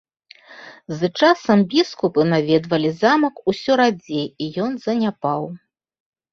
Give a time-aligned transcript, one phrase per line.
[1.01, 5.41] З часам біскупы наведвалі замак ўсё радзей і ён заняпаў.